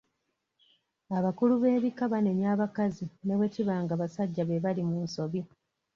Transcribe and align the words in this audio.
Abakulu 1.17 1.53
b'ebika 1.61 2.03
banenya 2.13 2.47
abakazi 2.55 3.05
ne 3.25 3.33
bwe 3.37 3.47
kiba 3.53 3.75
nga 3.83 3.93
abasajja 3.97 4.43
be 4.45 4.63
bali 4.63 4.83
mu 4.89 4.97
nsobi. 5.05 5.39